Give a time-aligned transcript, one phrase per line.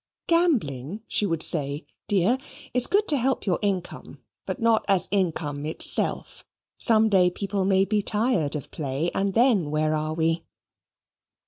[0.25, 2.39] "Gambling," she would say, "dear,
[2.73, 6.43] is good to help your income, but not as an income itself.
[6.79, 10.43] Some day people may be tired of play, and then where are we?"